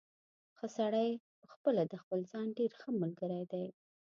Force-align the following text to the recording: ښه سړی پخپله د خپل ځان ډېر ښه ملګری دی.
ښه 0.57 0.67
سړی 0.77 1.09
پخپله 1.41 1.83
د 1.87 1.93
خپل 2.03 2.19
ځان 2.31 2.47
ډېر 2.57 2.71
ښه 2.79 2.89
ملګری 3.01 3.41
دی. 3.51 3.65